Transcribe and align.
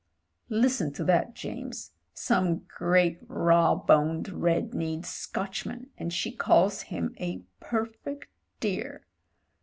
"Listen 0.49 0.91
to 0.93 1.03
that, 1.03 1.35
James. 1.35 1.91
Some 2.15 2.65
great 2.67 3.19
raw 3.27 3.75
boned, 3.75 4.29
red 4.29 4.73
kneed 4.73 5.05
Scotchman, 5.05 5.91
and 5.95 6.11
she 6.11 6.31
calls 6.31 6.81
him 6.89 7.13
a 7.19 7.43
perfect 7.59 8.27
dear!" 8.59 9.05